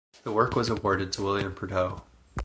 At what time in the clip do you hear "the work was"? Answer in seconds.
0.23-0.67